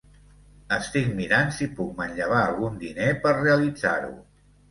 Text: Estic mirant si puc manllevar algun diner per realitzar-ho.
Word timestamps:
Estic 0.77 1.09
mirant 1.19 1.51
si 1.57 1.67
puc 1.79 1.91
manllevar 1.99 2.41
algun 2.45 2.81
diner 2.85 3.11
per 3.27 3.35
realitzar-ho. 3.43 4.13